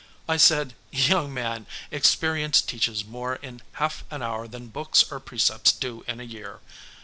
I 0.27 0.37
said, 0.37 0.73
"Young 0.89 1.31
man, 1.31 1.67
experience 1.91 2.63
teaches 2.63 3.05
more 3.05 3.35
in 3.35 3.61
half 3.73 4.03
an 4.09 4.23
hour 4.23 4.47
than 4.47 4.69
books 4.69 5.05
or 5.11 5.19
precepts 5.19 5.71
do 5.71 6.03
in 6.07 6.19
a 6.19 6.23
year. 6.23 6.59